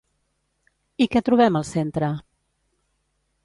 [1.05, 2.11] I què trobem al centre?